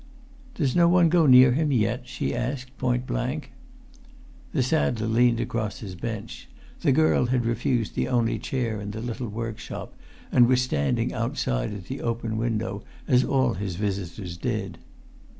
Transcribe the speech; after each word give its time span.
"Does 0.55 0.75
no 0.75 0.89
one 0.89 1.09
go 1.09 1.27
near 1.27 1.51
him 1.51 1.71
yet?" 1.71 2.07
she 2.07 2.33
asked 2.33 2.75
point 2.79 3.05
blank. 3.05 3.51
The 4.51 4.63
saddler 4.63 5.05
leant 5.05 5.39
across 5.39 5.81
his 5.81 5.93
bench; 5.93 6.49
the 6.79 6.91
girl 6.91 7.27
had 7.27 7.45
refused 7.45 7.93
the 7.93 8.07
only 8.07 8.39
chair 8.39 8.81
in 8.81 8.89
the 8.89 8.99
little 8.99 9.29
workshop, 9.29 9.93
and 10.31 10.47
was 10.47 10.59
standing 10.63 11.13
outside 11.13 11.71
at 11.71 11.85
the 11.85 12.01
open 12.01 12.37
window, 12.37 12.83
as 13.07 13.23
all 13.23 13.53
his 13.53 13.75
visitors 13.75 14.37
did. 14.37 14.79